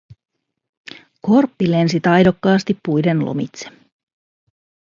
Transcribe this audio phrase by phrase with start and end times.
[1.27, 3.71] Korppi lensi taidokkaasti puiden lomitse